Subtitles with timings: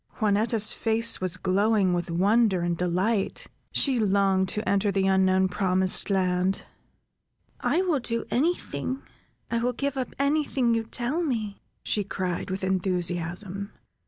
[0.19, 6.09] Juanetta's face was glowing with wonder and delight; she longed to enter the unknown promised
[6.09, 6.65] land:
[7.59, 9.03] "I will do any thing,
[9.51, 13.73] I will give up any thing you tell me, she cried, with enthusiasm."